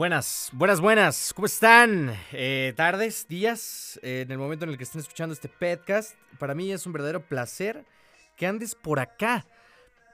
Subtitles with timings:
[0.00, 1.34] Buenas, buenas, buenas.
[1.34, 2.16] ¿Cómo están?
[2.32, 6.14] Eh, tardes, días, eh, en el momento en el que estén escuchando este podcast.
[6.38, 7.84] Para mí es un verdadero placer
[8.34, 9.44] que andes por acá.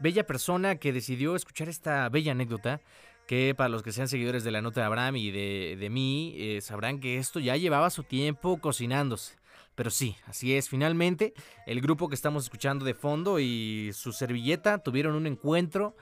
[0.00, 2.80] Bella persona que decidió escuchar esta bella anécdota.
[3.28, 6.60] Que para los que sean seguidores de la nota de Abraham y de, mí, eh,
[6.62, 9.36] sabrán que esto ya llevaba su tiempo cocinándose.
[9.76, 10.68] Pero sí, así es.
[10.68, 11.32] Finalmente,
[11.64, 15.94] el grupo que estamos escuchando de fondo y su servilleta tuvieron un encuentro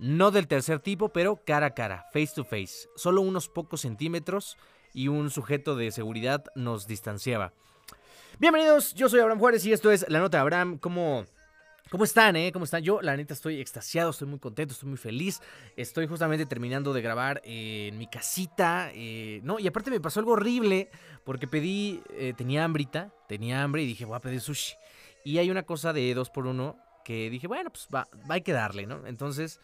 [0.00, 2.88] no del tercer tipo, pero cara a cara, face to face.
[2.96, 4.56] Solo unos pocos centímetros
[4.94, 7.52] y un sujeto de seguridad nos distanciaba.
[8.38, 10.78] Bienvenidos, yo soy Abraham Juárez y esto es La Nota Abraham.
[10.78, 11.26] ¿Cómo,
[11.90, 12.50] ¿Cómo están, eh?
[12.50, 12.82] ¿Cómo están?
[12.82, 15.42] Yo, la neta, estoy extasiado, estoy muy contento, estoy muy feliz.
[15.76, 18.90] Estoy justamente terminando de grabar eh, en mi casita.
[18.94, 20.90] eh, no, y aparte me pasó algo horrible
[21.24, 24.76] porque pedí, eh, tenía hambrita, tenía hambre y dije, voy a pedir sushi.
[25.24, 28.40] Y hay una cosa de dos por uno que dije, bueno, pues va, va hay
[28.40, 29.06] que darle, ¿no?
[29.06, 29.60] Entonces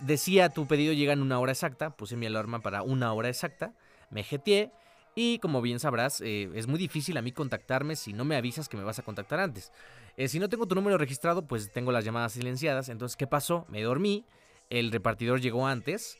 [0.00, 3.72] decía tu pedido llega en una hora exacta, puse mi alarma para una hora exacta,
[4.10, 4.72] me jeteé
[5.14, 8.68] y como bien sabrás, eh, es muy difícil a mí contactarme si no me avisas
[8.68, 9.72] que me vas a contactar antes.
[10.16, 12.88] Eh, si no tengo tu número registrado, pues tengo las llamadas silenciadas.
[12.88, 13.66] Entonces, ¿qué pasó?
[13.68, 14.24] Me dormí,
[14.70, 16.18] el repartidor llegó antes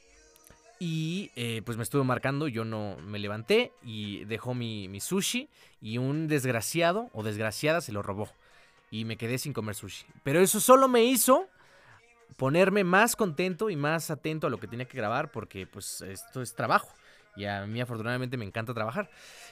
[0.78, 5.48] y eh, pues me estuvo marcando, yo no me levanté y dejó mi, mi sushi
[5.80, 8.28] y un desgraciado o desgraciada se lo robó
[8.90, 10.06] y me quedé sin comer sushi.
[10.24, 11.46] Pero eso solo me hizo
[12.36, 16.42] ponerme más contento y más atento a lo que tenía que grabar porque pues esto
[16.42, 16.88] es trabajo
[17.36, 19.10] y a mí afortunadamente me encanta trabajar.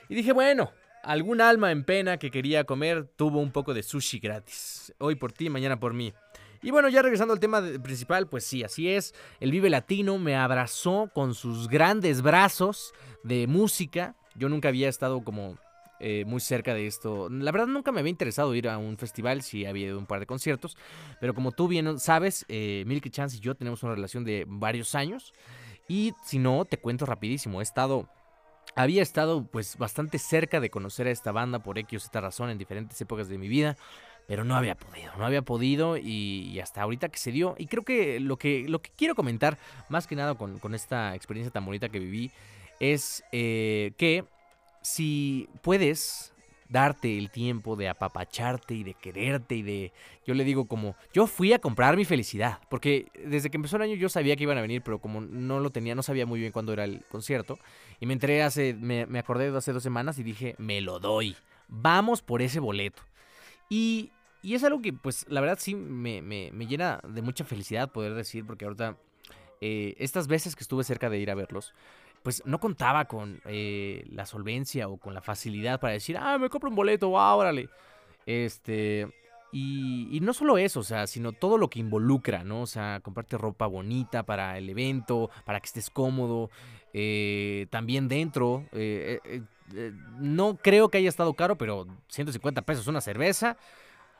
[0.08, 4.18] Y dije, bueno, algún alma en pena que quería comer tuvo un poco de sushi
[4.18, 4.94] gratis.
[4.98, 6.12] Hoy por ti, mañana por mí.
[6.60, 9.14] Y bueno, ya regresando al tema principal, pues sí, así es.
[9.38, 12.92] El Vive Latino me abrazó con sus grandes brazos
[13.22, 14.16] de música.
[14.34, 15.56] Yo nunca había estado como
[16.00, 17.28] eh, muy cerca de esto.
[17.30, 20.20] La verdad nunca me había interesado ir a un festival, sí había ido un par
[20.20, 20.76] de conciertos.
[21.20, 24.94] Pero como tú bien sabes, eh, Milky Chance y yo tenemos una relación de varios
[24.94, 25.32] años.
[25.88, 27.60] Y si no, te cuento rapidísimo.
[27.60, 28.08] He estado
[28.74, 32.50] había estado pues bastante cerca de conocer a esta banda por X o Z razón
[32.50, 33.76] en diferentes épocas de mi vida,
[34.28, 37.54] pero no había podido, no había podido y, hasta ahorita que se dio.
[37.58, 41.14] Y creo que lo que, lo que quiero comentar, más que nada con, con esta
[41.14, 42.30] experiencia tan bonita que viví,
[42.78, 44.24] es eh, que
[44.92, 46.32] si puedes
[46.68, 49.92] darte el tiempo de apapacharte y de quererte y de...
[50.26, 53.82] Yo le digo como, yo fui a comprar mi felicidad, porque desde que empezó el
[53.82, 56.40] año yo sabía que iban a venir, pero como no lo tenía, no sabía muy
[56.40, 57.58] bien cuándo era el concierto,
[58.00, 60.98] y me enteré hace, me, me acordé de hace dos semanas y dije, me lo
[61.00, 61.36] doy,
[61.68, 63.02] vamos por ese boleto.
[63.70, 64.10] Y,
[64.42, 67.90] y es algo que pues la verdad sí me, me- me llena de mucha felicidad
[67.90, 68.96] poder decir, porque ahorita
[69.62, 71.72] eh, estas veces que estuve cerca de ir a verlos,
[72.22, 76.48] pues no contaba con eh, la solvencia o con la facilidad para decir, ah, me
[76.48, 77.68] compro un boleto, ah, órale.
[78.26, 79.08] Este,
[79.52, 82.62] y, y no solo eso, o sea, sino todo lo que involucra, ¿no?
[82.62, 86.50] O sea, comprarte ropa bonita para el evento, para que estés cómodo,
[86.92, 88.66] eh, también dentro.
[88.72, 89.42] eh, eh,
[89.74, 93.56] eh, no creo que haya estado caro, pero 150 pesos una cerveza.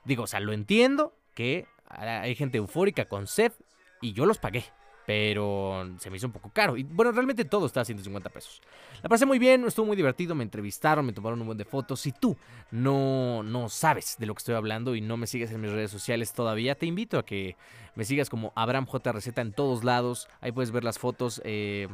[0.05, 3.53] Digo, o sea, lo entiendo que hay gente eufórica con sed
[4.01, 4.65] y yo los pagué.
[5.09, 6.77] Pero se me hizo un poco caro.
[6.77, 8.61] Y bueno, realmente todo está a 150 pesos.
[9.03, 12.01] La pasé muy bien, estuvo muy divertido, me entrevistaron, me tomaron un buen de fotos.
[12.01, 12.37] Si tú
[12.73, 15.91] no, no sabes de lo que estoy hablando y no me sigues en mis redes
[15.91, 17.57] sociales todavía, te invito a que
[17.95, 18.87] me sigas como Abraham.
[19.03, 20.29] Receta en todos lados.
[20.43, 21.89] Ahí puedes ver las fotos eh,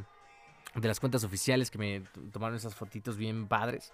[0.75, 2.03] de las cuentas oficiales que me
[2.33, 3.93] tomaron esas fotitos bien padres.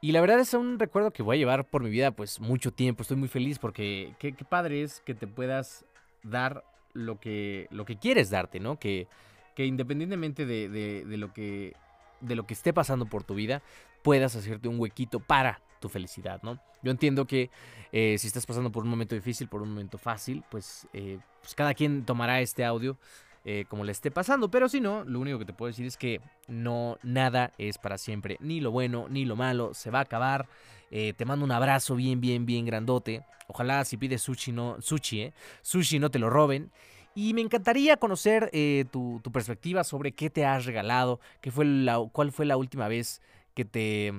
[0.00, 2.72] Y la verdad es un recuerdo que voy a llevar por mi vida pues mucho
[2.72, 3.02] tiempo.
[3.02, 5.84] Estoy muy feliz porque qué padre es que te puedas
[6.22, 6.62] dar
[6.94, 8.78] lo que, lo que quieres darte, ¿no?
[8.78, 9.06] Que,
[9.54, 11.74] que independientemente de, de- de lo que,
[12.20, 13.62] de lo que esté pasando por tu vida,
[14.02, 16.58] puedas hacerte un huequito para tu felicidad, ¿no?
[16.82, 17.50] Yo entiendo que
[17.92, 21.54] eh, si estás pasando por un momento difícil, por un momento fácil, pues, eh, pues
[21.54, 22.96] cada quien tomará este audio
[23.44, 24.50] eh, como le esté pasando.
[24.50, 27.98] Pero si no, lo único que te puedo decir es que no, nada es para
[27.98, 28.36] siempre.
[28.40, 29.74] Ni lo bueno, ni lo malo.
[29.74, 30.48] Se va a acabar.
[30.90, 33.24] Eh, te mando un abrazo bien, bien, bien grandote.
[33.48, 35.32] Ojalá si pides sushi, no, sushi, ¿eh?
[35.62, 36.70] Sushi no te lo roben.
[37.14, 41.64] Y me encantaría conocer eh, tu, tu perspectiva sobre qué te has regalado, qué fue
[41.66, 43.20] la, cuál fue la última vez
[43.54, 44.12] que te,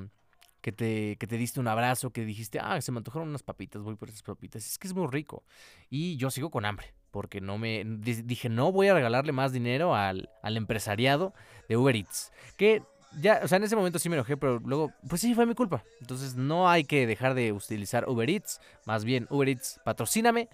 [0.62, 3.81] que, te, que te diste un abrazo, que dijiste, ah, se me antojaron unas papitas,
[3.81, 4.65] voy por esas papitas.
[4.65, 5.44] Es que es muy rico.
[5.89, 9.54] Y yo sigo con hambre, porque no me di- dije, no voy a regalarle más
[9.54, 11.31] dinero al, al empresariado
[11.69, 12.31] de Uber Eats.
[12.57, 12.81] Que
[13.21, 15.54] ya, o sea, en ese momento sí me enojé, pero luego, pues sí, fue mi
[15.54, 15.83] culpa.
[16.01, 20.50] Entonces no hay que dejar de utilizar Uber Eats, más bien Uber Eats, patrocíname.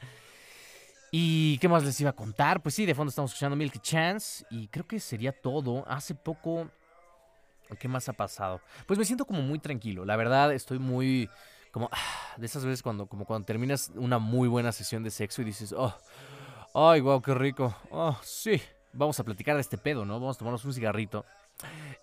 [1.12, 2.62] ¿Y qué más les iba a contar?
[2.62, 5.84] Pues sí, de fondo estamos escuchando Milky Chance y creo que sería todo.
[5.88, 6.70] Hace poco,
[7.80, 8.60] ¿qué más ha pasado?
[8.86, 10.04] Pues me siento como muy tranquilo.
[10.06, 11.30] La verdad, estoy muy
[11.72, 15.42] como ah, de esas veces cuando como cuando terminas una muy buena sesión de sexo
[15.42, 15.96] y dices, "Oh,
[16.74, 17.76] ay, wow, qué rico.
[17.92, 18.62] Oh, sí.
[18.94, 20.20] Vamos a platicar de este pedo, ¿no?
[20.20, 21.26] Vamos a tomarnos un cigarrito."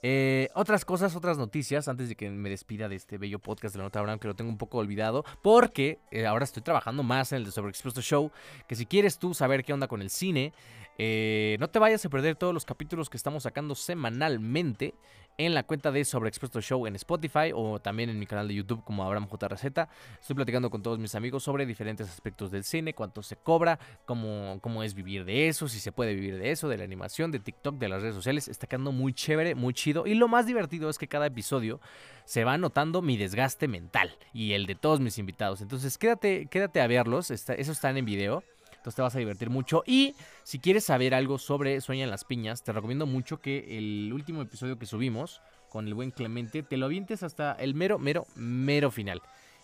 [0.02, 3.78] Eh, otras cosas, otras noticias, antes de que me despida de este bello podcast de
[3.78, 7.32] la Nota Brown, que lo tengo un poco olvidado, porque eh, ahora estoy trabajando más
[7.32, 8.30] en el de Sobreexpuesto Show,
[8.68, 10.52] que si quieres tú saber qué onda con el cine,
[10.98, 14.94] eh, no te vayas a perder todos los capítulos que estamos sacando semanalmente
[15.38, 18.82] en la cuenta de Sobreexpuesto Show en Spotify o también en mi canal de YouTube
[18.84, 19.88] como Abraham J.
[20.20, 24.58] Estoy platicando con todos mis amigos sobre diferentes aspectos del cine, cuánto se cobra, cómo,
[24.62, 27.40] cómo es vivir de eso, si se puede vivir de eso, de la animación, de
[27.40, 28.48] TikTok, de las redes sociales.
[28.48, 30.06] Está quedando muy chévere, muy chido.
[30.06, 31.80] Y lo más divertido es que cada episodio
[32.24, 35.60] se va notando mi desgaste mental y el de todos mis invitados.
[35.60, 37.30] Entonces quédate, quédate a verlos.
[37.30, 38.42] Está, eso están en video.
[38.86, 39.82] Entonces te vas a divertir mucho.
[39.84, 44.12] Y si quieres saber algo sobre Sueña en las Piñas, te recomiendo mucho que el
[44.12, 48.28] último episodio que subimos con el buen Clemente, te lo avientes hasta el mero, mero,
[48.36, 49.22] mero final.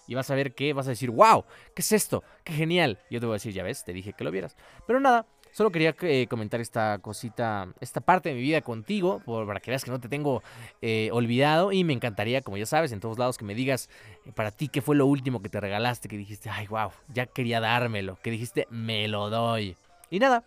[0.09, 2.25] Y vas a ver que vas a decir, wow, ¿qué es esto?
[2.43, 2.99] ¡Qué genial!
[3.13, 4.57] Yo te voy a decir, ya ves, te dije que lo vieras.
[4.89, 9.47] Pero nada, Solo quería eh, comentar esta cosita, esta parte de mi vida contigo, por,
[9.47, 10.43] para que veas que no te tengo
[10.81, 11.73] eh, olvidado.
[11.73, 13.91] Y me encantaría, como ya sabes, en todos lados que me digas
[14.25, 17.27] eh, para ti qué fue lo último que te regalaste, que dijiste, ay, wow, ya
[17.27, 19.77] quería dármelo, que dijiste, me lo doy.
[20.09, 20.43] Y nada,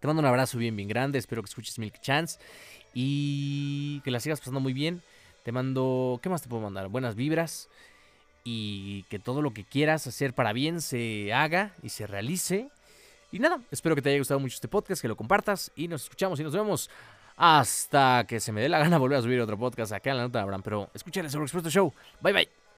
[0.00, 1.18] te mando un abrazo bien, bien grande.
[1.18, 2.40] Espero que escuches Milk Chance
[2.94, 5.02] y que la sigas pasando muy bien.
[5.42, 6.88] Te mando, ¿qué más te puedo mandar?
[6.88, 7.68] Buenas vibras
[8.42, 12.70] y que todo lo que quieras hacer para bien se haga y se realice.
[13.32, 16.04] Y nada, espero que te haya gustado mucho este podcast, que lo compartas y nos
[16.04, 16.90] escuchamos y nos vemos
[17.36, 20.22] hasta que se me dé la gana volver a subir otro podcast acá en la
[20.24, 20.62] nota de Abraham.
[20.62, 21.92] Pero escúchale sobre Expreso Show.
[22.20, 22.59] Bye bye.